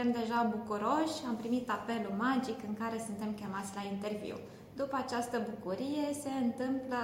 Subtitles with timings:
[0.00, 4.36] suntem deja bucuroși, am primit apelul magic în care suntem chemați la interviu.
[4.80, 7.02] După această bucurie se întâmplă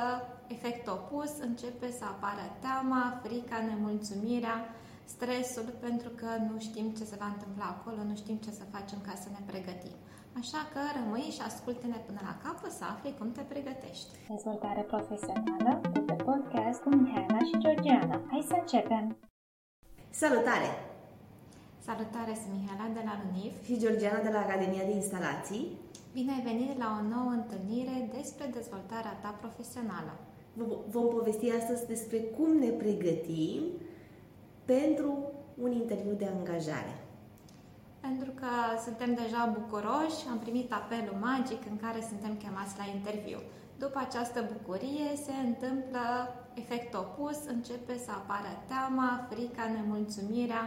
[0.55, 4.57] efect opus, începe să apară teama, frica, nemulțumirea,
[5.15, 8.99] stresul, pentru că nu știm ce se va întâmpla acolo, nu știm ce să facem
[9.07, 9.97] ca să ne pregătim.
[10.41, 14.11] Așa că rămâi și ascultă-ne până la capăt să afli cum te pregătești.
[14.35, 18.17] Dezvoltare profesională de pe podcast cu Mihaela și Georgiana.
[18.31, 19.05] Hai să începem!
[20.23, 20.71] Salutare!
[21.91, 25.65] Salutare, sunt Mihaela de la LUNIF și Georgiana de la Academia de Instalații.
[26.17, 30.13] Bine ai venit la o nouă întâlnire despre dezvoltarea ta profesională.
[30.95, 33.63] Vom povesti astăzi despre cum ne pregătim
[34.73, 35.11] pentru
[35.65, 36.95] un interviu de angajare.
[38.07, 38.51] Pentru că
[38.87, 43.41] suntem deja bucuroși, am primit apelul magic în care suntem chemați la interviu.
[43.85, 46.05] După această bucurie se întâmplă
[46.63, 50.65] efect opus, începe să apară teama, frica, nemulțumirea,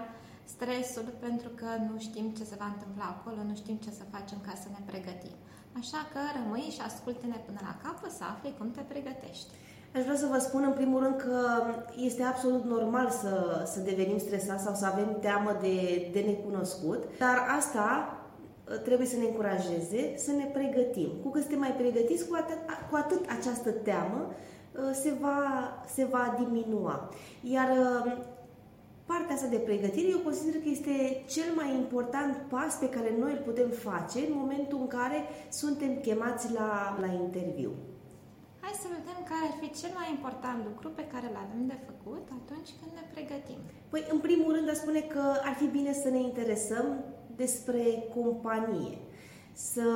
[0.54, 4.40] stresul, pentru că nu știm ce se va întâmpla acolo, nu știm ce să facem
[4.48, 5.38] ca să ne pregătim.
[5.82, 9.50] Așa că rămâi și asculte-ne până la capăt să afli cum te pregătești.
[9.96, 11.40] Aș vrea să vă spun în primul rând că
[12.08, 13.34] este absolut normal să,
[13.74, 15.76] să devenim stresați sau să avem teamă de,
[16.12, 21.10] de necunoscut, dar asta uh, trebuie să ne încurajeze să ne pregătim.
[21.24, 22.60] Cu cât suntem mai pregătiți, cu atât,
[22.90, 25.40] cu atât această teamă uh, se va,
[25.96, 27.10] se va diminua.
[27.42, 28.12] Iar uh,
[29.12, 30.96] partea asta de pregătire, eu consider că este
[31.36, 35.20] cel mai important pas pe care noi îl putem face în momentul în care
[35.62, 36.72] suntem chemați la,
[37.04, 37.72] la interviu.
[38.64, 41.78] Hai să vedem care ar fi cel mai important lucru pe care îl avem de
[41.90, 43.60] făcut atunci când ne pregătim.
[43.92, 46.86] Păi, în primul rând, aș spune că ar fi bine să ne interesăm
[47.42, 47.84] despre
[48.16, 48.98] companie.
[49.54, 49.88] Să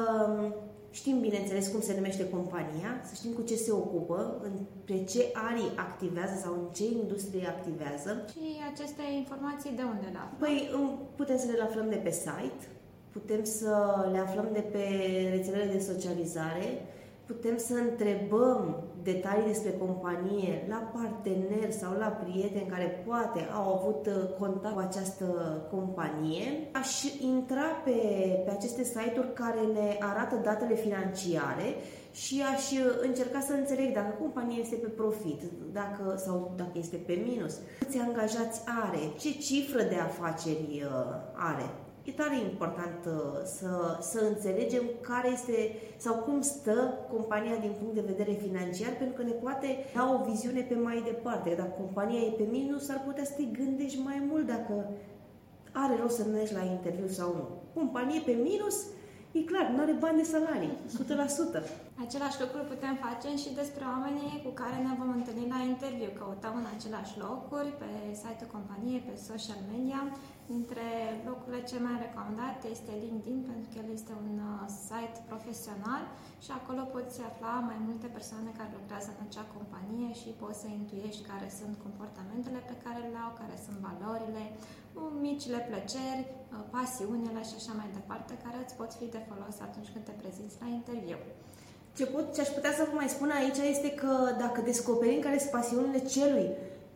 [0.99, 4.17] știm, bineînțeles, cum se numește compania, să știm cu ce se ocupă,
[4.85, 8.11] pe ce arii activează sau în ce industrie activează.
[8.33, 10.39] Și aceste informații de unde le aflăm?
[10.43, 10.57] Păi,
[11.15, 12.63] putem să le aflăm de pe site,
[13.11, 13.73] putem să
[14.11, 14.85] le aflăm de pe
[15.35, 16.67] rețelele de socializare,
[17.33, 24.05] putem să întrebăm detalii despre companie la parteneri sau la prieteni care poate au avut
[24.05, 25.25] uh, contact cu această
[25.71, 26.69] companie.
[26.71, 27.03] Aș
[27.33, 27.97] intra pe,
[28.45, 31.67] pe aceste site-uri care ne arată datele financiare
[32.11, 35.41] și aș uh, încerca să înțeleg dacă compania este pe profit
[35.71, 41.15] dacă, sau dacă este pe minus, câți angajați are, ce cifră de afaceri uh,
[41.51, 41.67] are.
[42.05, 47.93] E tare important uh, să, să înțelegem care este sau cum stă compania din punct
[47.93, 51.53] de vedere financiar, pentru că ne poate da o viziune pe mai departe.
[51.57, 54.89] Dacă compania e pe minus, ar putea să te gândești mai mult dacă
[55.71, 57.47] are rost să mergi la interviu sau nu.
[57.73, 58.85] Companie pe minus,
[59.31, 60.77] e clar, nu are bani de salarii,
[61.55, 61.63] 100%.
[62.05, 66.11] Același lucru putem face și despre oamenii cu care ne vom întâlni la interviu.
[66.19, 67.89] Căutăm în același locuri, pe
[68.21, 70.01] site-ul companiei, pe social media
[70.51, 70.87] Dintre
[71.29, 74.53] locurile cele mai recomandate este LinkedIn, pentru că el este un uh,
[74.87, 76.03] site profesional
[76.45, 80.67] și acolo poți afla mai multe persoane care lucrează în acea companie și poți să
[80.69, 86.35] intuiești care sunt comportamentele pe care le au, care sunt valorile, uh, micile plăceri, uh,
[86.75, 90.59] pasiunile și așa mai departe, care îți pot fi de folos atunci când te prezinți
[90.63, 91.19] la interviu.
[91.97, 95.37] Ce, pot, ce aș putea să vă mai spun aici este că dacă descoperim care
[95.37, 96.49] sunt pasiunile celui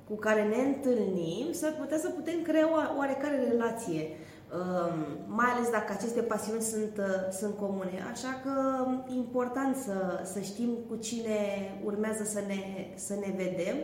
[0.08, 4.96] cu care ne întâlnim, s-ar putea să putem crea o oarecare relație, um,
[5.40, 7.98] mai ales dacă aceste pasiuni sunt, uh, sunt comune.
[8.12, 8.54] Așa că
[8.86, 9.98] um, important să,
[10.34, 11.40] să știm cu cine
[11.84, 12.62] urmează să ne,
[12.96, 13.78] să ne vedem,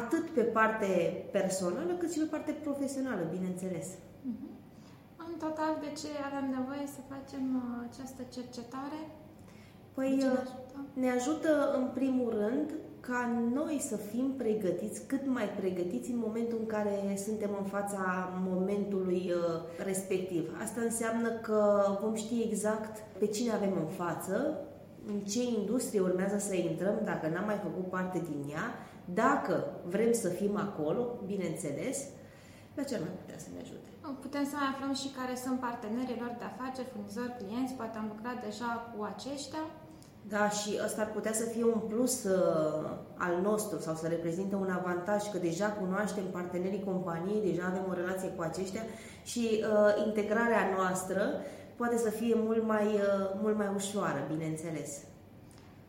[0.00, 0.90] atât pe parte
[1.32, 3.86] personală, cât și pe parte profesională, bineînțeles.
[3.88, 4.50] Uh-huh.
[5.26, 9.00] În total, de ce avem nevoie să facem uh, această cercetare?
[10.00, 10.60] Păi ne ajută?
[10.92, 16.58] ne ajută în primul rând ca noi să fim pregătiți, cât mai pregătiți în momentul
[16.60, 20.56] în care suntem în fața momentului uh, respectiv.
[20.62, 24.58] Asta înseamnă că vom ști exact pe cine avem în față,
[25.06, 28.66] în ce industrie urmează să intrăm, dacă n-am mai făcut parte din ea,
[29.04, 31.98] dacă vrem să fim acolo, bineînțeles,
[32.74, 33.88] la ce ar mai putea să ne ajute?
[34.20, 38.08] Putem să mai aflăm și care sunt partenerii lor de afaceri, furnizori, clienți, poate am
[38.14, 39.64] lucrat deja cu aceștia.
[40.28, 44.54] Da, și ăsta ar putea să fie un plus uh, al nostru sau să reprezinte
[44.54, 48.82] un avantaj că deja cunoaștem partenerii companiei, deja avem o relație cu aceștia
[49.24, 51.22] și uh, integrarea noastră
[51.76, 54.90] poate să fie mult mai, uh, mult mai ușoară, bineînțeles.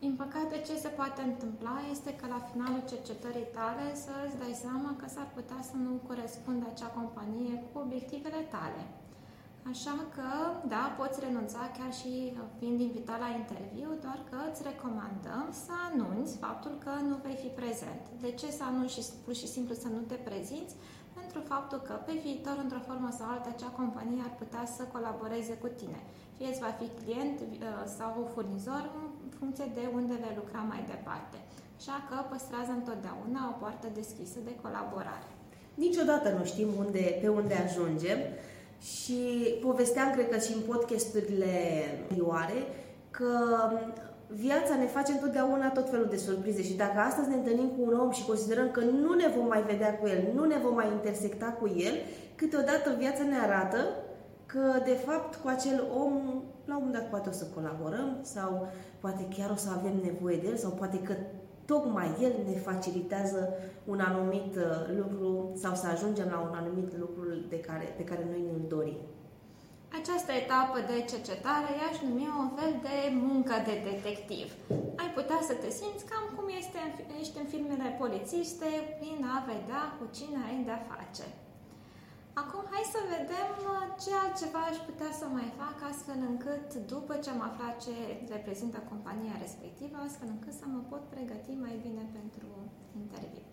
[0.04, 4.54] Din păcate, ce se poate întâmpla este că la finalul cercetării tale să îți dai
[4.64, 8.82] seama că s-ar putea să nu corespundă acea companie cu obiectivele tale.
[9.70, 10.30] Așa că,
[10.68, 12.12] da, poți renunța chiar și
[12.58, 17.50] fiind invitat la interviu, doar că îți recomandăm să anunți faptul că nu vei fi
[17.60, 18.02] prezent.
[18.20, 20.74] De ce să anunți și pur și simplu să nu te prezinți?
[21.18, 25.54] pentru faptul că pe viitor, într-o formă sau alta, acea companie ar putea să colaboreze
[25.62, 26.00] cu tine.
[26.36, 27.50] Fie îți va fi client uh,
[27.98, 29.06] sau furnizor în
[29.38, 31.38] funcție de unde vei lucra mai departe.
[31.80, 35.28] Așa că păstrează întotdeauna o poartă deschisă de colaborare.
[35.86, 38.18] Niciodată nu știm unde, pe unde ajungem
[38.82, 39.18] și
[39.60, 41.54] povesteam, cred că și în podcasturile
[42.00, 42.58] anterioare,
[43.10, 43.30] că
[44.26, 47.98] viața ne face întotdeauna tot felul de surprize și dacă astăzi ne întâlnim cu un
[48.00, 50.88] om și considerăm că nu ne vom mai vedea cu el, nu ne vom mai
[50.92, 51.94] intersecta cu el,
[52.34, 53.78] câteodată viața ne arată
[54.46, 56.12] că, de fapt, cu acel om,
[56.64, 58.68] la un moment dat poate o să colaborăm sau
[59.00, 61.14] poate chiar o să avem nevoie de el sau poate că
[61.66, 63.48] tocmai el ne facilitează
[63.84, 64.62] un anumit uh,
[64.98, 69.00] lucru sau să ajungem la un anumit lucru de care, pe care noi ne-l dorim.
[70.00, 72.96] Această etapă de cercetare i-aș numi un fel de
[73.28, 74.46] muncă de detectiv.
[75.02, 76.78] Ai putea să te simți cam cum este,
[77.20, 78.68] ești în filmele polițiste,
[78.98, 81.26] prin a vedea cu cine ai de-a face.
[82.40, 87.14] Acum hai să vedem uh, ce altceva aș putea să mai fac astfel încât, după
[87.22, 87.94] ce am aflat ce
[88.34, 92.48] reprezintă compania respectivă, astfel încât să mă pot pregăti mai bine pentru
[93.02, 93.44] interviu.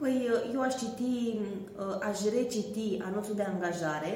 [0.00, 4.12] Păi uh, eu aș citi, uh, aș reciti anunțul de angajare,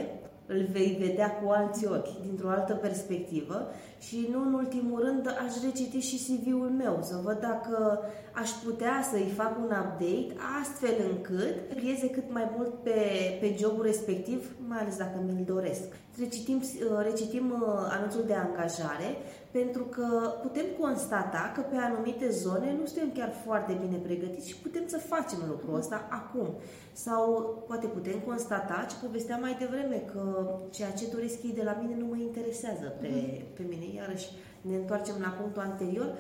[0.53, 5.53] îl vei vedea cu alți ochi, dintr-o altă perspectivă și nu în ultimul rând aș
[5.65, 8.01] reciti și CV-ul meu, să văd dacă
[8.33, 12.99] aș putea să-i fac un update astfel încât plieze cât mai mult pe,
[13.41, 15.83] pe jobul respectiv, mai ales dacă mi-l doresc.
[16.19, 16.63] Recitim,
[17.03, 19.17] recitim anunțul de angajare
[19.53, 24.57] pentru că putem constata că pe anumite zone nu suntem chiar foarte bine pregătiți și
[24.57, 26.49] putem să facem lucrul ăsta acum.
[26.93, 27.23] Sau
[27.67, 30.23] poate putem constata ce povesteam mai devreme, că
[30.71, 33.45] ceea ce doresc ei de la mine nu mă interesează pe, mhm.
[33.57, 33.95] pe mine.
[33.95, 34.29] Iarăși
[34.61, 36.15] ne întoarcem la punctul anterior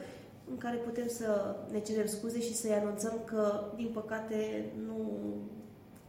[0.51, 4.97] în care putem să ne cerem scuze și să-i anunțăm că, din păcate, nu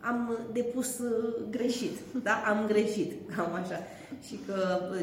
[0.10, 1.02] am depus
[1.50, 2.36] greșit, da?
[2.46, 3.80] Am greșit, cam așa.
[4.26, 4.58] Și că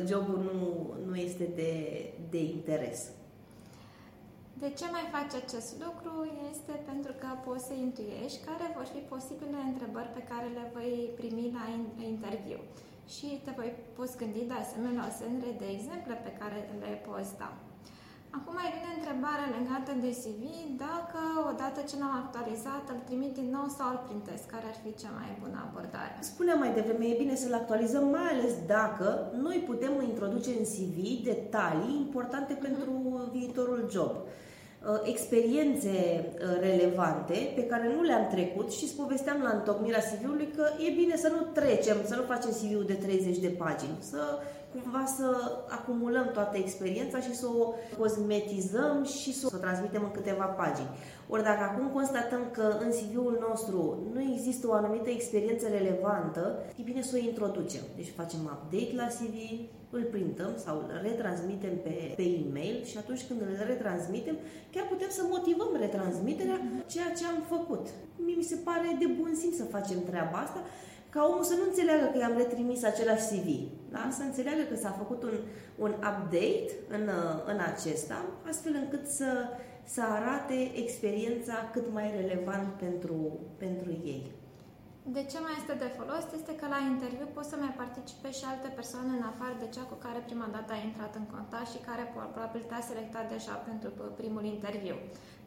[0.09, 1.73] jobul nu, nu este de,
[2.31, 3.01] de interes.
[4.63, 6.13] De ce mai faci acest lucru?
[6.53, 10.93] Este pentru că poți să intuiești care vor fi posibile întrebări pe care le voi
[11.19, 11.65] primi la
[12.13, 12.61] interviu.
[13.15, 17.33] Și te voi poți gândi de asemenea o serie de exemple pe care le poți
[17.43, 17.51] da.
[18.37, 20.43] Acum mai vine întrebarea legată de CV,
[20.87, 21.21] dacă
[21.53, 25.13] odată ce l-am actualizat îl trimit din nou sau îl printez, care ar fi cea
[25.19, 26.17] mai bună abordare?
[26.33, 29.09] Spuneam mai devreme, e bine să-l actualizăm, mai ales dacă
[29.47, 30.97] noi putem introduce în CV
[31.33, 32.65] detalii importante uh-huh.
[32.67, 32.91] pentru
[33.37, 34.13] viitorul job.
[34.87, 40.49] Uh, experiențe uh, relevante pe care nu le-am trecut și îți povesteam la întocmirea CV-ului
[40.57, 44.39] că e bine să nu trecem, să nu facem CV-ul de 30 de pagini, să
[44.73, 45.27] cumva să
[45.69, 50.89] acumulăm toată experiența și să o cosmetizăm și să o transmitem în câteva pagini.
[51.29, 56.83] Ori dacă acum constatăm că în CV-ul nostru nu există o anumită experiență relevantă, e
[56.83, 57.83] bine să o introducem.
[57.97, 59.37] Deci facem update la CV,
[59.91, 64.37] îl printăm sau îl retransmitem pe, pe e-mail și atunci când îl retransmitem,
[64.73, 67.87] chiar putem să motivăm retransmiterea ceea ce am făcut.
[68.25, 70.61] Mie mi se pare de bun simț să facem treaba asta,
[71.11, 73.49] ca omul să nu înțeleagă că i-am retrimis același CV,
[73.91, 74.09] da?
[74.11, 75.37] să înțeleagă că s-a făcut un,
[75.79, 77.09] un update în,
[77.47, 79.31] în acesta, astfel încât să,
[79.85, 84.33] să arate experiența cât mai relevant pentru, pentru ei.
[85.03, 88.45] De ce mai este de folos este că la interviu pot să mai participe și
[88.53, 91.87] alte persoane în afară de cea cu care prima dată a intrat în contact și
[91.89, 93.89] care probabil te-a selectat deja pentru
[94.21, 94.97] primul interviu.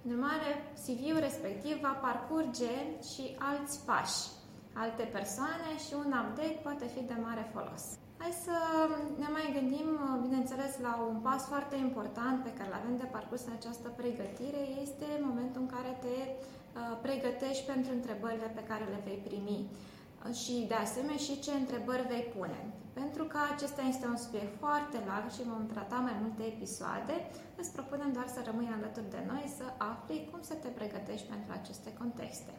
[0.04, 0.50] În urmare,
[0.84, 2.74] CV-ul respectiv va parcurge
[3.10, 4.22] și alți pași,
[4.84, 7.84] alte persoane și un update poate fi de mare folos.
[8.22, 8.58] Hai să
[9.22, 9.90] ne mai gândim,
[10.26, 14.62] bineînțeles, la un pas foarte important pe care îl avem de parcurs în această pregătire,
[14.86, 16.63] este momentul în care te Uh,
[17.02, 22.08] pregătești pentru întrebările pe care le vei primi uh, și de asemenea și ce întrebări
[22.14, 22.60] vei pune.
[22.94, 27.16] Pentru că acesta este un subiect foarte larg și vom trata mai multe episoade,
[27.60, 31.52] îți propunem doar să rămâi alături de noi să afli cum să te pregătești pentru
[31.60, 32.54] aceste contexte.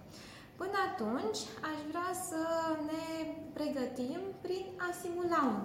[0.61, 1.41] Până atunci,
[1.71, 2.43] aș vrea să
[2.91, 3.05] ne
[3.53, 5.63] pregătim prin a simula un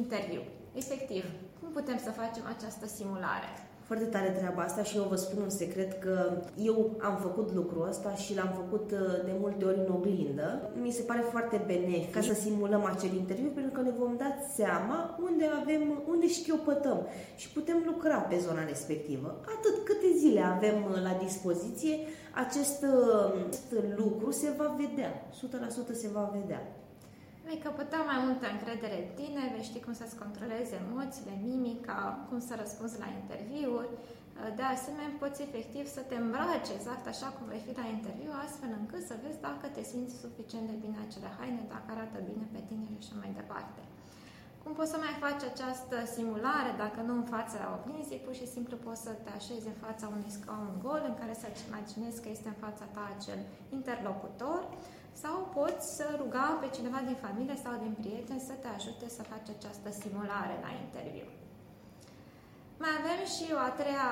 [0.00, 0.42] interviu.
[0.74, 1.24] Efectiv,
[1.60, 3.50] cum putem să facem această simulare?
[3.84, 7.88] Foarte tare treaba asta și eu vă spun un secret că eu am făcut lucrul
[7.88, 10.70] ăsta și l-am făcut uh, de multe ori în oglindă.
[10.82, 14.36] Mi se pare foarte benefic ca să simulăm acel interviu pentru că ne vom da
[14.54, 19.40] seama unde avem, unde șchiopătăm și putem lucra pe zona respectivă.
[19.58, 21.98] Atât câte zile avem uh, la dispoziție,
[22.34, 25.30] acest, uh, acest lucru se va vedea.
[25.90, 26.83] 100% se va vedea.
[27.46, 31.98] Vei căpăta mai multă încredere în tine, vei ști cum să-ți controlezi emoțiile, mimica,
[32.28, 33.92] cum să răspunzi la interviuri,
[34.58, 38.70] De asemenea, poți efectiv să te îmbraci exact așa cum vei fi la interviu, astfel
[38.80, 42.60] încât să vezi dacă te simți suficient de bine acele haine, dacă arată bine pe
[42.68, 43.80] tine și așa mai departe.
[44.62, 48.74] Cum poți să mai faci această simulare dacă nu în fața oglinzii, pur și simplu
[48.86, 52.48] poți să te așezi în fața unui scaun gol în care să-ți imaginezi că este
[52.50, 53.40] în fața ta acel
[53.78, 54.60] interlocutor
[55.22, 59.22] sau poți să ruga pe cineva din familie sau din prieteni să te ajute să
[59.32, 61.28] faci această simulare la interviu.
[62.82, 64.10] Mai avem și o a treia,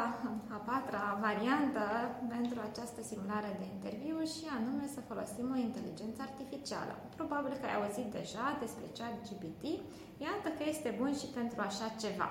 [0.57, 1.87] a patra variantă
[2.35, 6.95] pentru această simulare de interviu și anume să folosim o inteligență artificială.
[7.19, 9.63] Probabil că ai auzit deja despre chat GPT,
[10.27, 12.29] iată că este bun și pentru așa ceva.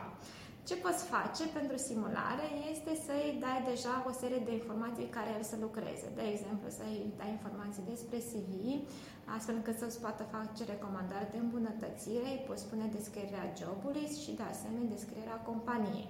[0.67, 5.43] Ce poți face pentru simulare este să-i dai deja o serie de informații care el
[5.51, 6.07] să lucreze.
[6.19, 8.51] De exemplu, să-i dai informații despre CV,
[9.35, 14.45] astfel încât să-ți poată face recomandări de îmbunătățire, îi poți spune descrierea jobului și, de
[14.53, 16.09] asemenea, descrierea companiei.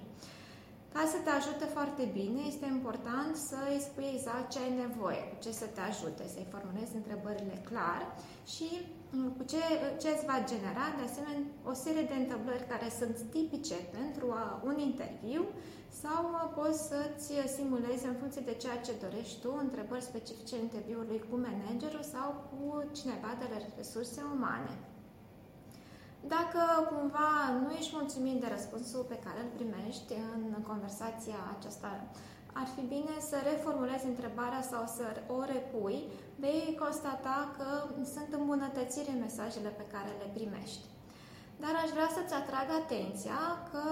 [0.96, 5.22] Ca să te ajute foarte bine, este important să îi spui exact ce ai nevoie,
[5.30, 8.02] cu ce să te ajute, să-i formulezi întrebările clar
[8.54, 8.68] și
[9.14, 9.62] mm, cu ce,
[10.02, 14.26] ce îți va genera, de asemenea, o serie de întâmplări care sunt tipice pentru
[14.68, 15.42] un interviu
[16.02, 16.22] sau
[16.58, 22.04] poți să-ți simulezi în funcție de ceea ce dorești tu, întrebări specifice interviului cu managerul
[22.14, 22.60] sau cu
[22.98, 24.74] cineva de la resurse umane.
[26.26, 26.60] Dacă
[26.92, 27.30] cumva
[27.62, 31.90] nu ești mulțumit de răspunsul pe care îl primești în conversația aceasta,
[32.52, 35.04] ar fi bine să reformulezi întrebarea sau să
[35.36, 35.98] o repui,
[36.36, 37.68] vei constata că
[38.14, 40.84] sunt îmbunătățiri în mesajele pe care le primești.
[41.64, 43.40] Dar aș vrea să-ți atrag atenția
[43.70, 43.84] că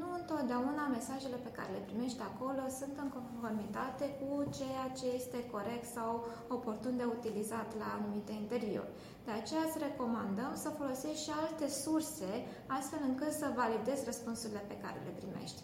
[0.00, 5.40] nu întotdeauna mesajele pe care le primești acolo sunt în conformitate cu ceea ce este
[5.54, 6.10] corect sau
[6.56, 8.94] oportun de utilizat la anumite interviuri.
[9.26, 12.30] De aceea îți recomandăm să folosești și alte surse,
[12.78, 15.60] astfel încât să validezi răspunsurile pe care le primești.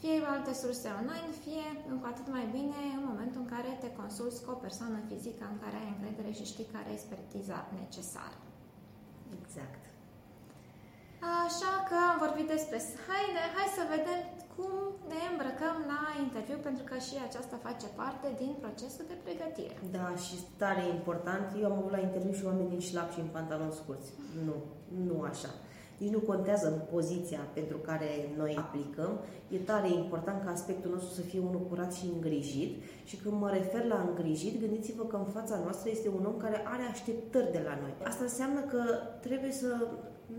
[0.00, 1.66] Fie alte surse online, fie
[2.00, 5.58] cu atât mai bine în momentul în care te consulți cu o persoană fizică în
[5.62, 8.38] care ai încredere și știi care e expertiza necesară.
[9.40, 9.91] Exact.
[11.44, 14.20] Așa că am vorbit despre haide, hai să vedem
[14.54, 14.72] cum
[15.12, 19.74] ne îmbrăcăm la interviu, pentru că și aceasta face parte din procesul de pregătire.
[19.96, 21.44] Da, și tare important.
[21.60, 24.10] Eu am avut la interviu și oameni din șlap și în pantaloni scurți.
[24.46, 24.56] Nu,
[25.06, 25.50] nu așa.
[26.02, 29.12] Nici nu contează poziția pentru care noi aplicăm.
[29.54, 32.72] E tare important ca aspectul nostru să fie unul curat și îngrijit.
[33.04, 36.58] Și când mă refer la îngrijit, gândiți-vă că în fața noastră este un om care
[36.64, 37.94] are așteptări de la noi.
[38.10, 38.82] Asta înseamnă că
[39.20, 39.88] trebuie să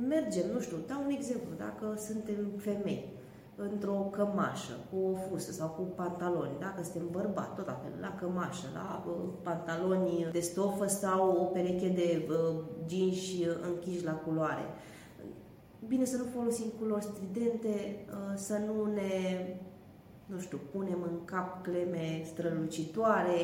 [0.08, 3.14] mergem, nu știu, dau un exemplu, dacă suntem femei,
[3.56, 8.16] într-o cămașă, cu o fustă sau cu pantaloni, dacă suntem bărbat, tot la fel, la
[8.20, 12.56] cămașă, la uh, pantaloni de stofă sau o pereche de uh,
[12.90, 14.66] jeans închiși la culoare.
[15.88, 19.48] Bine să nu folosim culori stridente, uh, să nu ne,
[20.26, 23.38] nu știu, punem în cap cleme strălucitoare,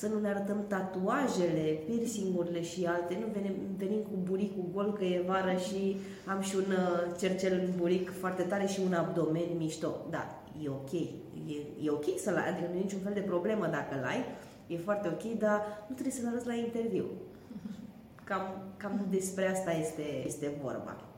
[0.00, 5.04] să nu ne arătăm tatuajele, piercingurile și alte, nu venim, venim cu buricul gol că
[5.04, 9.56] e vară și am și un uh, cercel în buric foarte tare și un abdomen
[9.56, 10.06] mișto.
[10.10, 10.92] Da, e ok.
[10.92, 14.24] E, e ok să-l ai, adică nu e niciun fel de problemă dacă l ai,
[14.66, 17.04] e foarte ok, dar nu trebuie să-l arăți la interviu.
[18.24, 18.42] Cam,
[18.76, 21.09] cam despre asta este, este vorba.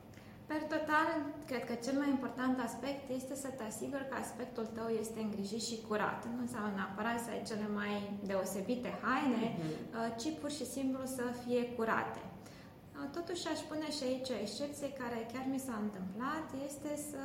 [0.53, 1.07] Per total,
[1.49, 5.63] cred că cel mai important aspect este să te asiguri că aspectul tău este îngrijit
[5.69, 6.21] și curat.
[6.33, 7.93] Nu înseamnă neapărat să ai cele mai
[8.29, 10.09] deosebite haine, mm-hmm.
[10.19, 12.21] ci pur și simplu să fie curate.
[12.27, 17.21] Uh, totuși aș pune și aici o excepție care chiar mi s-a întâmplat, este să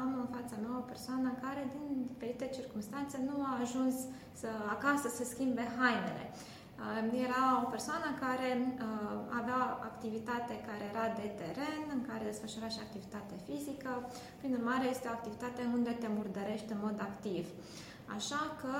[0.00, 3.96] am în fața mea o persoană care din diferite circunstanțe nu a ajuns
[4.40, 6.24] să, acasă să schimbe hainele.
[7.28, 9.60] Era o persoană care uh, avea
[9.90, 13.92] activitate care era de teren, în care desfășura și activitate fizică,
[14.40, 17.44] prin urmare este o activitate unde te murdărești în mod activ.
[18.16, 18.74] Așa că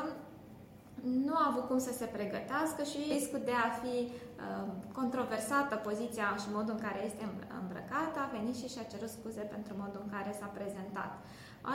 [1.27, 4.67] nu a avut cum să se pregătească și riscul de a fi uh,
[4.99, 7.25] controversată poziția și modul în care este
[7.61, 11.13] îmbrăcată a venit și și-a cerut scuze pentru modul în care s-a prezentat.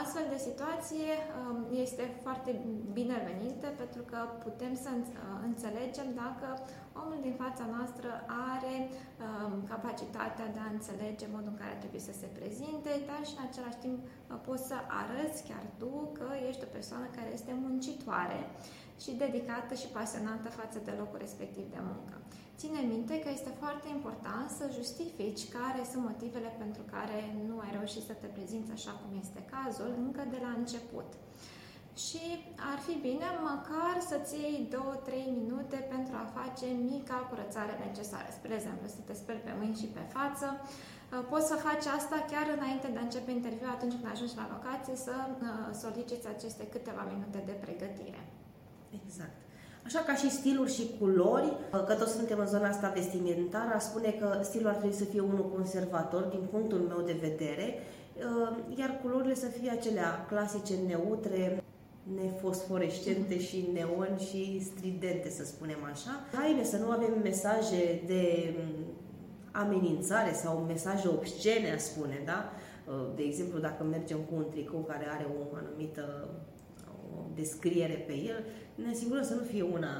[0.02, 2.50] Astfel de situație um, este foarte
[2.98, 5.04] binevenită pentru că putem să uh,
[5.48, 6.48] înțelegem dacă
[7.02, 8.10] omul din fața noastră
[8.52, 13.34] are um, capacitatea de a înțelege modul în care trebuie să se prezinte, dar și
[13.38, 17.52] în același timp uh, poți să arăți chiar tu că ești o persoană care este
[17.64, 18.38] muncitoare
[19.02, 22.16] și dedicată și pasionată față de locul respectiv de muncă.
[22.60, 27.70] Ține minte că este foarte important să justifici care sunt motivele pentru care nu ai
[27.78, 31.08] reușit să te prezinți așa cum este cazul încă de la început.
[32.04, 32.24] Și
[32.72, 34.74] ar fi bine măcar să-ți iei 2-3
[35.40, 38.28] minute pentru a face mica curățare necesară.
[38.38, 40.46] Spre exemplu, să te speli pe mâini și pe față,
[41.32, 44.96] Poți să faci asta chiar înainte de a începe interviul, atunci când ajungi la locație,
[45.06, 45.14] să
[45.84, 48.22] soliciți aceste câteva minute de pregătire.
[48.98, 49.36] Exact.
[49.84, 54.10] Așa ca și stiluri și culori, că toți suntem în zona asta vestimentară, aș spune
[54.20, 57.78] că stilul ar trebui să fie unul conservator din punctul meu de vedere,
[58.76, 61.64] iar culorile să fie acelea clasice, neutre,
[62.14, 66.10] nefosforescente și neon și stridente, să spunem așa.
[66.32, 68.54] Haine să nu avem mesaje de
[69.52, 72.52] amenințare sau mesaje obscene, aș spune, da?
[73.16, 76.57] De exemplu, dacă mergem cu un tricou care are o anumită o
[77.40, 79.94] descriere pe el, ne asigurăm să nu fie una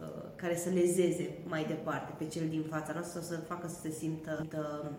[0.00, 3.78] uh, care să lezeze mai departe pe cel din fața noastră sau să facă să
[3.82, 4.90] se simtă uh,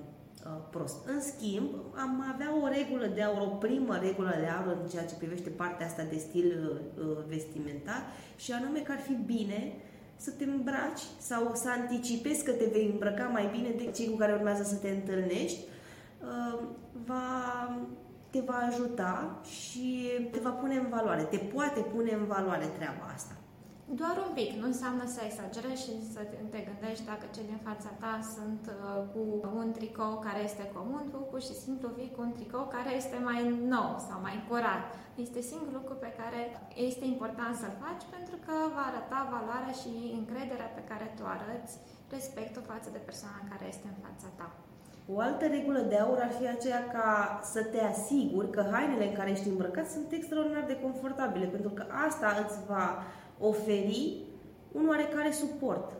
[0.70, 1.08] prost.
[1.08, 5.06] În schimb, am avea o regulă de aur, o primă regulă de aur în ceea
[5.06, 8.02] ce privește partea asta de stil uh, vestimentar
[8.36, 9.74] și anume că ar fi bine
[10.16, 14.18] să te îmbraci sau să anticipezi că te vei îmbrăca mai bine decât cei cu
[14.18, 15.60] care urmează să te întâlnești,
[16.22, 16.60] uh,
[17.06, 17.28] va
[18.36, 19.12] te va ajuta
[19.58, 19.88] și
[20.32, 23.34] te va pune în valoare, te poate pune în valoare treaba asta.
[24.02, 26.22] Doar un pic, nu înseamnă să exagerezi și să
[26.54, 28.76] te gândești dacă cei din fața ta sunt uh,
[29.14, 29.22] cu
[29.62, 33.18] un tricou care este comun, tu pur și simplu vii cu un tricou care este
[33.30, 33.42] mai
[33.76, 34.84] nou sau mai curat.
[35.26, 36.42] Este singurul lucru pe care
[36.88, 41.74] este important să-l faci pentru că va arăta valoarea și încrederea pe care tu arăți
[42.16, 44.48] respectul față de persoana care este în fața ta.
[45.14, 49.14] O altă regulă de aur ar fi aceea ca să te asiguri că hainele în
[49.14, 53.04] care ești îmbrăcat sunt extraordinar de confortabile, pentru că asta îți va
[53.40, 54.18] oferi
[54.72, 55.92] un oarecare suport.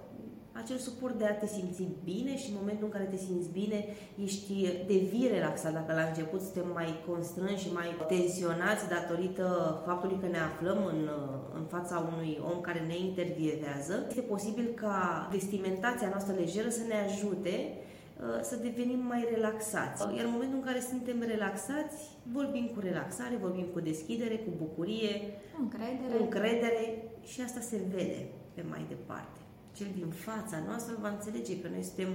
[0.52, 3.86] Acel suport de a te simți bine și în momentul în care te simți bine
[4.24, 4.54] ești,
[4.88, 5.74] devii relaxat.
[5.74, 9.48] Dacă la început suntem mai constrânși și mai tensionați datorită
[9.86, 11.10] faptului că ne aflăm în,
[11.54, 16.98] în fața unui om care ne intervievează, este posibil ca vestimentația noastră lejeră să ne
[17.08, 17.94] ajute Uh,
[18.42, 20.16] să devenim mai relaxați.
[20.16, 21.98] Iar în momentul în care suntem relaxați,
[22.32, 25.14] vorbim cu relaxare, vorbim cu deschidere, cu bucurie,
[25.60, 29.40] încredere, cu încredere și asta se vede pe mai departe.
[29.74, 32.10] Cel din fața noastră va înțelege că noi suntem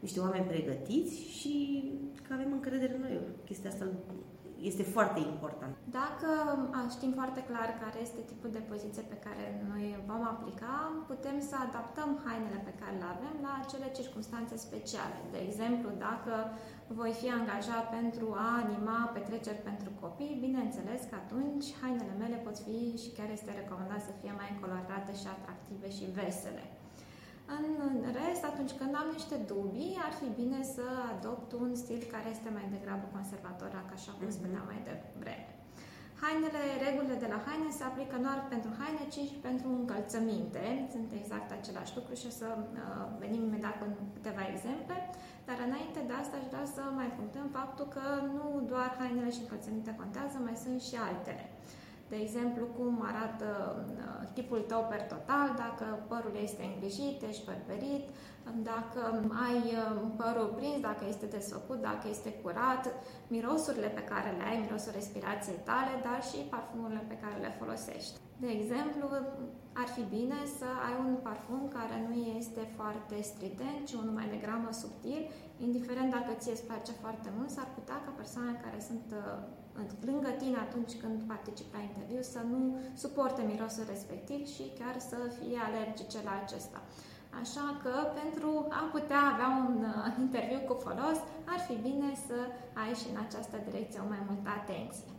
[0.00, 1.84] niște oameni pregătiți și
[2.28, 3.20] că avem încredere în noi.
[3.44, 3.86] Chestia asta
[4.70, 5.74] este foarte important.
[6.00, 6.30] Dacă
[6.94, 10.74] știm foarte clar care este tipul de poziție pe care noi vom aplica,
[11.12, 15.18] putem să adaptăm hainele pe care le avem la acele circunstanțe speciale.
[15.34, 16.34] De exemplu, dacă
[17.00, 22.56] voi fi angajat pentru a anima petreceri pentru copii, bineînțeles că atunci hainele mele pot
[22.66, 26.64] fi și chiar este recomandat să fie mai colorate și atractive și vesele.
[27.58, 30.84] În rest, atunci când am niște dubii, ar fi bine să
[31.14, 34.36] adopt un stil care este mai degrabă conservator, așa cum mhm.
[34.38, 35.52] spuneam mai devreme.
[36.24, 40.64] Hainele, regulile de la haine se aplică nu doar pentru haine, ci și pentru încălțăminte.
[40.94, 42.62] Sunt exact același lucru și o să uh,
[43.22, 43.86] venim imediat cu
[44.16, 44.96] câteva exemple.
[45.48, 48.04] Dar înainte de asta aș vrea să mai punctăm faptul că
[48.36, 51.44] nu doar hainele și încălțăminte contează, mai sunt și altele.
[52.12, 53.48] De exemplu, cum arată
[53.98, 58.04] uh, tipul tău per total, dacă părul este îngrijit, ești părperit,
[58.70, 59.00] dacă
[59.46, 62.84] ai uh, părul prins, dacă este desfăcut, dacă este curat,
[63.28, 68.16] mirosurile pe care le ai, mirosul respirației tale, dar și parfumurile pe care le folosești.
[68.44, 69.06] De exemplu,
[69.82, 74.28] ar fi bine să ai un parfum care nu este foarte strident, ci unul mai
[74.34, 75.20] degrabă subtil,
[75.66, 80.30] indiferent dacă ție îți place foarte mult, s-ar putea ca persoanele care sunt uh, lângă
[80.42, 82.60] tine atunci când participi la interviu să nu
[83.02, 86.80] suporte mirosul respectiv și chiar să fie alergice la acesta.
[87.42, 88.50] Așa că pentru
[88.80, 91.18] a putea avea un uh, interviu cu folos,
[91.52, 92.38] ar fi bine să
[92.82, 95.12] ai și în această direcție o mai multă atenție.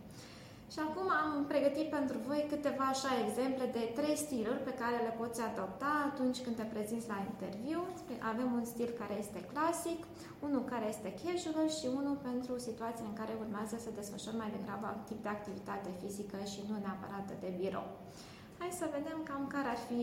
[0.73, 5.13] Și acum am pregătit pentru voi câteva așa exemple de trei stiluri pe care le
[5.21, 7.79] poți adopta atunci când te prezinți la interviu.
[8.31, 9.99] Avem un stil care este clasic,
[10.45, 14.87] unul care este casual și unul pentru situații în care urmează să desfășori mai degrabă
[15.07, 17.87] tip de activitate fizică și nu neapărat de birou.
[18.59, 20.01] Hai să vedem cam care ar fi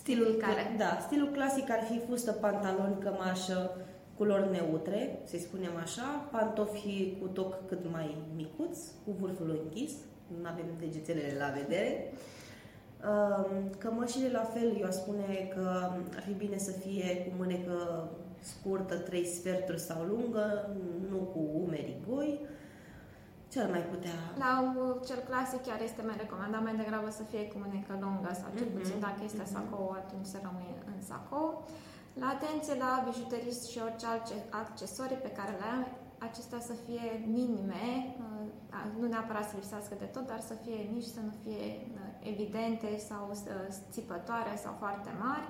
[0.00, 0.62] stilul care.
[0.82, 3.58] Da, stilul clasic ar fi fustă, pantaloni, cămașă,
[4.16, 9.92] culori neutre, să spunem așa, pantofi cu toc cât mai micuț, cu vârful închis,
[10.40, 12.12] nu avem degețelele la vedere.
[13.78, 18.08] Cămășile la fel, eu aș spune că ar fi bine să fie cu mânecă
[18.40, 20.70] scurtă, trei sferturi sau lungă,
[21.10, 22.40] nu cu umeri goi.
[23.52, 24.18] Ce ar mai putea?
[24.44, 24.52] La
[25.06, 28.68] cel clasic chiar este mai recomandat mai degrabă să fie cu mânecă lungă sau cel
[28.68, 28.76] mhm.
[28.76, 29.54] puțin dacă este mm-hmm.
[29.54, 31.48] sacou, atunci să rămâne în sacou.
[32.22, 35.82] La atenție la bijuterii și orice alte accesorii pe care le am,
[36.28, 37.04] acestea să fie
[37.38, 37.86] minime,
[38.22, 42.30] uh, nu neapărat să lipsească de tot, dar să fie mici, să nu fie uh,
[42.32, 43.38] evidente sau uh,
[43.94, 45.48] țipătoare sau foarte mari.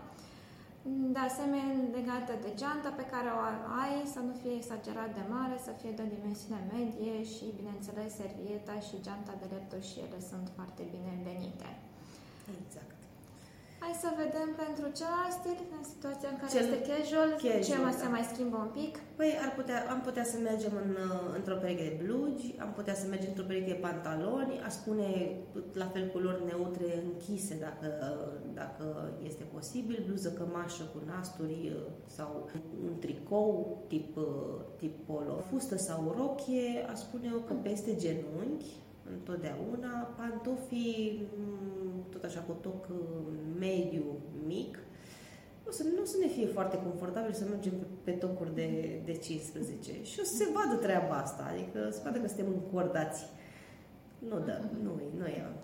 [1.15, 3.41] De asemenea, legată de geanta pe care o
[3.83, 8.11] ai, să nu fie exagerat de mare, să fie de o dimensiune medie și, bineînțeles,
[8.23, 11.69] servieta și geanta de leptul și ele sunt foarte binevenite.
[12.61, 12.96] Exact.
[13.83, 17.77] Hai să vedem pentru celălalt stil, în situația în care Cel este casual, casual, ce
[17.85, 18.01] mai da.
[18.03, 18.93] se mai schimbă un pic.
[19.19, 22.97] Păi ar putea, am putea să mergem în, uh, într-o pereche de blugi, am putea
[23.01, 25.09] să mergem într-o pereche de pantaloni, aș spune
[25.83, 27.89] la fel culori neutre închise dacă,
[28.61, 28.85] dacă
[29.31, 31.83] este posibil, bluză cămașă cu nasturi uh,
[32.17, 32.31] sau
[32.87, 33.49] un tricou
[33.89, 38.73] tip, uh, tip polo, fustă sau rochie, aș spune eu că peste genunchi,
[39.13, 42.97] întotdeauna, pantofii mm, tot așa cu toc uh,
[43.59, 44.05] mediu,
[44.47, 44.79] mic,
[45.69, 49.01] o să, nu o să ne fie foarte confortabil să mergem pe, pe tocuri de,
[49.05, 53.25] de 15 și o să se vadă treaba asta, adică se vadă că suntem încordați.
[54.19, 55.56] Nu, da, nu, e- nu, e, nu e ok.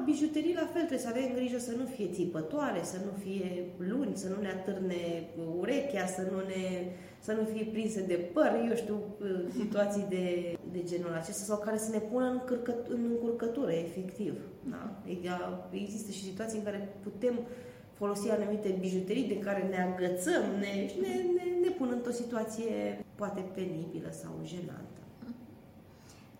[0.00, 3.48] La bijuterii la fel, trebuie să avem grijă să nu fie țipătoare, să nu fie
[3.76, 5.02] lungi, să nu ne atârne
[5.58, 6.62] urechea, să nu, ne,
[7.26, 8.98] să nu fie prinse de păr, eu știu,
[9.60, 14.34] situații de, de genul acesta sau care să ne pună în, încurcă, în încurcătură, efectiv.
[14.70, 15.00] Da?
[15.04, 17.34] Adică Există și situații în care putem
[17.92, 23.04] folosi anumite bijuterii de care ne agățăm ne, și ne, ne, ne pun într-o situație
[23.14, 24.89] poate penibilă sau jenantă.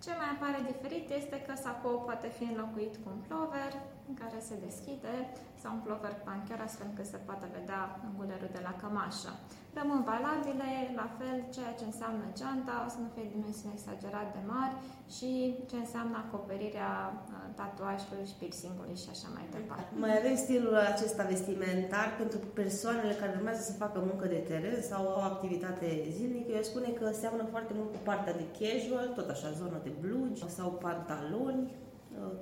[0.03, 3.73] Ce mai apare diferit este că sacou poate fi înlocuit cu un plover.
[3.73, 5.15] în care se deschide
[5.63, 9.33] sau un plover pancher astfel încât se poate vedea îngulerul de la cămașă.
[9.79, 10.71] Rămân valabile,
[11.01, 14.75] la fel, ceea ce înseamnă geanta, o să nu fie dimensiuni exagerat de mari
[15.17, 15.31] și
[15.71, 17.21] ce înseamnă acoperirea uh,
[17.59, 19.91] tatuajului și piercingului și așa mai departe.
[20.05, 25.03] Mai avem stilul acesta vestimentar pentru persoanele care urmează să facă muncă de teren sau
[25.17, 26.51] au activitate zilnică.
[26.59, 30.43] Eu spune că seamănă foarte mult cu partea de casual, tot așa, zonă de blugi
[30.57, 31.90] sau pantaloni, uh,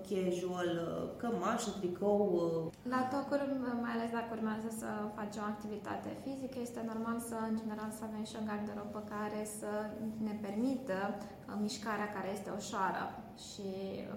[0.09, 3.43] casual, uh, cămașă, tricou, uh, La tocuri,
[3.85, 8.03] mai ales dacă urmează să faci o activitate fizică, este normal să, în general, să
[8.05, 9.73] avem și o garderobă care să
[10.27, 13.05] ne permită uh, mișcarea care este ușoară
[13.47, 13.69] și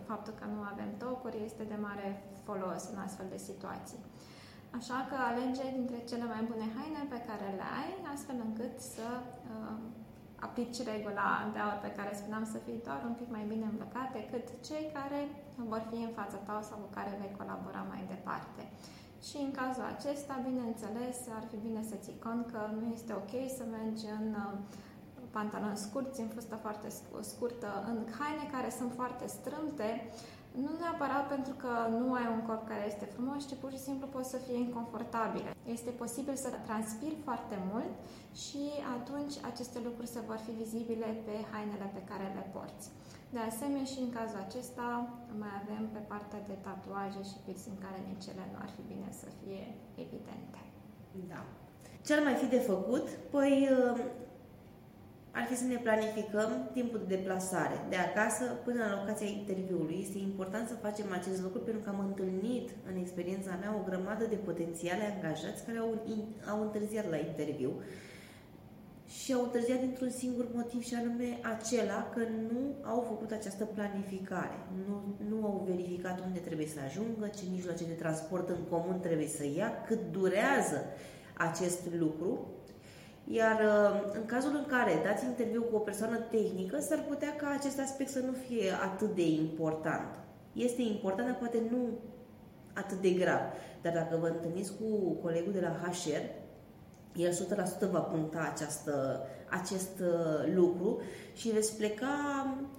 [0.10, 2.08] faptul că nu avem tocuri este de mare
[2.46, 4.02] folos în astfel de situații.
[4.80, 9.08] Așa că alege dintre cele mai bune haine pe care le ai, astfel încât să
[9.22, 9.78] uh,
[10.46, 14.08] aplici regula de aur pe care spuneam să fii doar un pic mai bine îmbrăcat
[14.20, 15.22] decât cei care
[15.72, 18.62] vor fi în fața ta sau cu care vei colabora mai departe.
[19.28, 23.34] Și în cazul acesta, bineînțeles, ar fi bine să ții cont că nu este ok
[23.58, 24.54] să mergi în uh,
[25.38, 29.90] pantaloni scurți, în fustă foarte sc- scurtă, în haine care sunt foarte strâmte,
[30.64, 34.06] nu neapărat pentru că nu ai un corp care este frumos, ci pur și simplu
[34.08, 35.50] poți să fie inconfortabile.
[35.76, 37.94] Este posibil să transpiri foarte mult
[38.44, 38.64] și
[38.98, 42.88] atunci aceste lucruri se vor fi vizibile pe hainele pe care le porți.
[43.36, 44.88] De asemenea, și în cazul acesta
[45.42, 49.10] mai avem pe partea de tatuaje și piercing care nici ele nu ar fi bine
[49.22, 49.64] să fie
[50.06, 50.60] evidente.
[51.32, 51.42] Da.
[52.06, 53.06] Ce ar mai fi de făcut?
[53.34, 54.00] Păi uh,
[55.32, 59.98] ar fi să ne planificăm timpul de deplasare de acasă până la locația interviului.
[60.06, 64.26] Este important să facem acest lucru pentru că am întâlnit în experiența mea o grămadă
[64.26, 65.92] de potențiale angajați care au,
[66.52, 67.72] au întârziat la interviu
[69.20, 74.58] și au întârziat dintr-un singur motiv și anume acela că nu au făcut această planificare.
[74.88, 74.96] Nu,
[75.30, 79.46] nu au verificat unde trebuie să ajungă, ce mijloace de transport în comun trebuie să
[79.58, 80.80] ia, cât durează
[81.34, 82.48] acest lucru.
[83.34, 87.56] Iar uh, în cazul în care dați interviu cu o persoană tehnică, s-ar putea ca
[87.60, 90.10] acest aspect să nu fie atât de important.
[90.54, 92.00] Este important, dar poate nu
[92.74, 93.42] atât de grav.
[93.82, 96.24] Dar dacă vă întâlniți cu colegul de la HR,
[97.16, 97.32] el
[97.88, 99.24] 100% va punta această,
[99.60, 101.02] acest uh, lucru
[101.34, 102.16] și veți pleca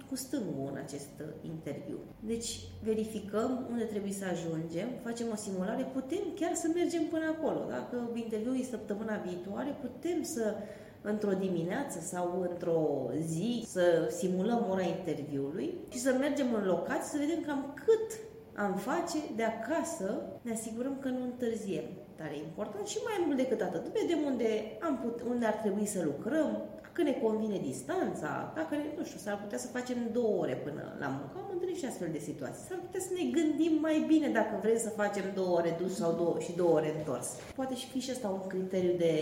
[0.09, 1.97] cu stângul în acest uh, interviu.
[2.19, 7.65] Deci verificăm unde trebuie să ajungem, facem o simulare, putem chiar să mergem până acolo.
[7.69, 10.55] Dacă interviul e săptămâna viitoare, putem să
[11.01, 17.25] într-o dimineață sau într-o zi să simulăm ora interviului și să mergem în locație să
[17.25, 18.19] vedem cam cât
[18.55, 21.83] am face de acasă, ne asigurăm că nu întârziem.
[22.17, 23.83] Dar e important și mai mult decât atât.
[23.99, 26.49] Vedem unde, am put, unde ar trebui să lucrăm,
[26.81, 30.83] dacă ne convine distanța, dacă ne, nu știu, s-ar putea să facem două ore până
[30.99, 31.33] la muncă.
[31.37, 32.65] Am întâlnit și astfel de situații.
[32.67, 36.11] S-ar putea să ne gândim mai bine dacă vrem să facem două ore dus sau
[36.21, 37.27] două, și două ore întors.
[37.59, 39.15] Poate și fi și asta un criteriu de,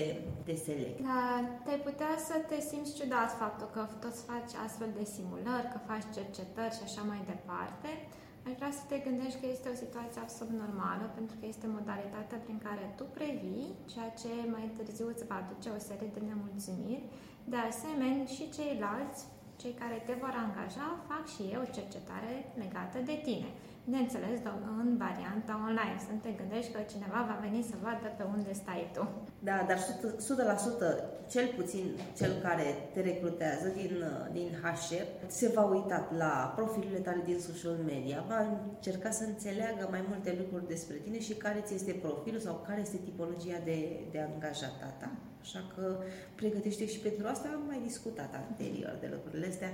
[0.47, 1.05] de selecție.
[1.11, 5.79] Dar te-ai putea să te simți ciudat faptul că toți faci astfel de simulări, că
[5.89, 7.89] faci cercetări și așa mai departe.
[8.47, 12.39] Aș vrea să te gândești că este o situație absolut normală, pentru că este modalitatea
[12.45, 17.05] prin care tu previi, ceea ce mai târziu îți va aduce o serie de nemulțumiri.
[17.53, 19.21] De asemenea, și ceilalți,
[19.61, 23.49] cei care te vor angaja fac și eu cercetare legată de tine.
[23.85, 24.39] Bineînțeles,
[24.83, 25.97] în varianta online.
[26.07, 29.03] Să te gândești că cineva va veni să vadă pe unde stai tu.
[29.49, 31.85] Da, dar 100%, 100% cel puțin
[32.19, 33.93] cel care te recrutează din,
[34.31, 34.93] din HR
[35.27, 38.39] se va uita la profilurile tale din social media, va
[38.75, 42.81] încerca să înțeleagă mai multe lucruri despre tine și care ți este profilul sau care
[42.81, 43.79] este tipologia de,
[44.11, 45.11] de angajat ta.
[45.41, 46.03] Așa că
[46.35, 49.71] pregătește și pentru asta am mai discutat anterior de lucrurile astea.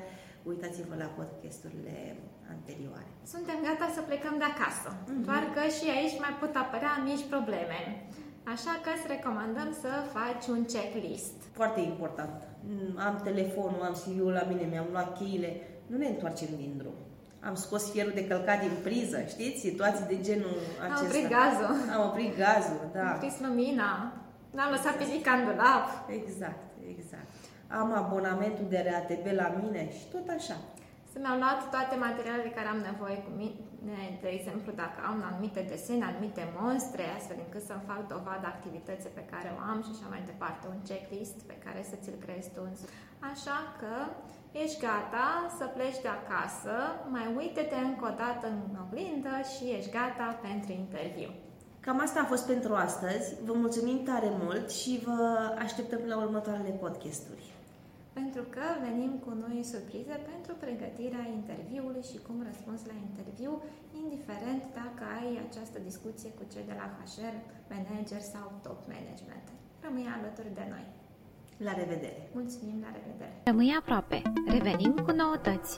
[0.52, 1.96] Uitați-vă la podcasturile
[2.56, 3.10] anterioare.
[3.34, 5.26] Suntem gata să plecăm de acasă, mm-hmm.
[5.28, 7.80] doar că și aici mai pot apărea mici probleme.
[8.54, 11.38] Așa că îți recomandăm să faci un checklist.
[11.60, 12.38] Foarte important.
[12.70, 15.52] Mm, am telefonul, am CV-ul la mine, mi-am luat cheile.
[15.92, 16.98] Nu ne întoarcem din drum.
[17.48, 19.60] Am scos fierul de călcat din priză, știți?
[19.60, 21.00] Situații de genul acesta.
[21.00, 21.72] Am oprit gazul.
[21.96, 23.08] Am oprit gazul, da.
[23.10, 23.90] Am oprit lumina.
[24.56, 25.86] N-am lăsat pisica în dulap.
[26.20, 27.30] Exact, exact.
[27.82, 30.58] Am abonamentul de RATB la mine și tot așa.
[31.12, 35.62] Să mi-am luat toate materialele care am nevoie cu mine, de exemplu, dacă am anumite
[35.72, 40.08] desene, anumite monstre, astfel încât să-mi fac dovadă activității pe care o am și așa
[40.14, 42.62] mai departe, un checklist pe care să ți-l creezi tu.
[43.32, 43.94] Așa că
[44.64, 45.28] ești gata
[45.58, 46.76] să pleci de acasă,
[47.16, 51.32] mai uite-te încă o dată în oglindă și ești gata pentru interviu.
[51.86, 53.26] Cam asta a fost pentru astăzi.
[53.48, 55.20] Vă mulțumim tare mult și vă
[55.66, 57.57] așteptăm la următoarele podcasturi.
[58.20, 63.52] Pentru că venim cu noi surprize pentru pregătirea interviului și cum răspuns la interviu,
[64.04, 67.36] indiferent dacă ai această discuție cu cei de la HR,
[67.74, 69.46] manager sau top management.
[69.86, 70.86] Rămâi alături de noi.
[71.66, 72.22] La revedere!
[72.38, 73.36] Mulțumim, la revedere!
[73.50, 74.22] Rămâi aproape!
[74.56, 75.74] Revenim cu noutăți!